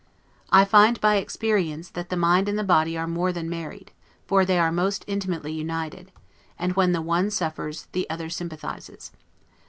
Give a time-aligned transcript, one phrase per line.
[0.49, 3.91] I find by experience, that the mind and the body are more than married,
[4.25, 6.11] for they are most intimately united;
[6.57, 9.11] and when the one suffers, the other sympathizes.